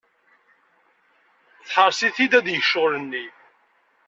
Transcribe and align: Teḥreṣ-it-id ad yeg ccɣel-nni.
Teḥreṣ-it-id 1.65 2.31
ad 2.39 2.47
yeg 2.49 2.63
ccɣel-nni. 2.65 3.25